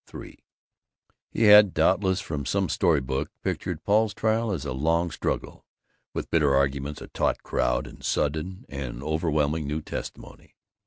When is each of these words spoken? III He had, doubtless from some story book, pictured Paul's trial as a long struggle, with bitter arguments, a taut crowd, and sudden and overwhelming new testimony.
III 0.11 0.35
He 1.29 1.43
had, 1.43 1.75
doubtless 1.75 2.19
from 2.21 2.43
some 2.43 2.69
story 2.69 3.01
book, 3.01 3.29
pictured 3.43 3.83
Paul's 3.83 4.15
trial 4.15 4.51
as 4.51 4.65
a 4.65 4.73
long 4.73 5.11
struggle, 5.11 5.63
with 6.11 6.31
bitter 6.31 6.55
arguments, 6.55 7.03
a 7.03 7.07
taut 7.07 7.43
crowd, 7.43 7.85
and 7.85 8.03
sudden 8.03 8.65
and 8.67 9.03
overwhelming 9.03 9.67
new 9.67 9.79
testimony. 9.83 10.55